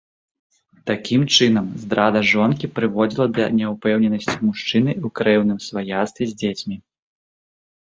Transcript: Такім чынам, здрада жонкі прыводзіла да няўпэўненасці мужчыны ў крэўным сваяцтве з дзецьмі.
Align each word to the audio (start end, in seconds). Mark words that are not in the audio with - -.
Такім 0.91 1.21
чынам, 1.35 1.65
здрада 1.83 2.19
жонкі 2.31 2.71
прыводзіла 2.79 3.27
да 3.37 3.45
няўпэўненасці 3.59 4.35
мужчыны 4.47 4.91
ў 5.05 5.07
крэўным 5.23 5.57
сваяцтве 5.69 6.23
з 6.33 6.39
дзецьмі. 6.43 6.75